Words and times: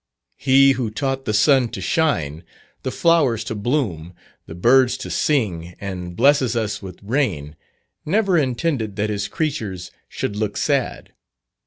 He 0.39 0.71
who 0.71 0.89
taught 0.89 1.25
the 1.25 1.31
sun 1.33 1.69
to 1.69 1.79
shine, 1.79 2.43
the 2.81 2.89
flowers 2.89 3.43
to 3.43 3.53
bloom, 3.53 4.15
the 4.47 4.55
birds 4.55 4.97
to 4.97 5.11
sing, 5.11 5.75
and 5.79 6.15
blesses 6.15 6.55
us 6.55 6.81
with 6.81 6.97
rain, 7.03 7.55
never 8.03 8.35
intended 8.35 8.95
that 8.95 9.11
his 9.11 9.27
creatures 9.27 9.91
should 10.09 10.35
look 10.35 10.57
sad. 10.57 11.13